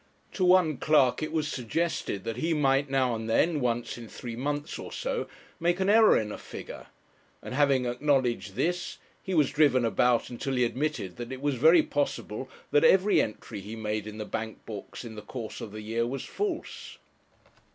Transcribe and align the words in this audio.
To 0.33 0.43
one 0.43 0.77
clerk 0.77 1.21
it 1.21 1.31
was 1.31 1.47
suggested 1.47 2.23
that 2.23 2.37
he 2.37 2.55
might 2.55 2.89
now 2.89 3.13
and 3.13 3.29
then, 3.29 3.59
once 3.59 3.99
in 3.99 4.07
three 4.07 4.35
months 4.35 4.79
or 4.79 4.91
so, 4.91 5.27
make 5.59 5.79
an 5.79 5.91
error 5.91 6.17
in 6.17 6.31
a 6.31 6.39
figure; 6.39 6.87
and, 7.43 7.53
having 7.53 7.85
acknowledged 7.85 8.55
this, 8.55 8.97
he 9.21 9.35
was 9.35 9.51
driven 9.51 9.85
about 9.85 10.31
until 10.31 10.55
he 10.55 10.65
admitted 10.65 11.17
that 11.17 11.31
it 11.31 11.39
was 11.39 11.53
very 11.53 11.83
possible 11.83 12.49
that 12.71 12.83
every 12.83 13.21
entry 13.21 13.59
he 13.59 13.75
made 13.75 14.07
in 14.07 14.17
the 14.17 14.25
bank 14.25 14.65
books 14.65 15.05
in 15.05 15.13
the 15.13 15.21
course 15.21 15.61
of 15.61 15.71
the 15.71 15.81
year 15.81 16.07
was 16.07 16.25
false. 16.25 16.97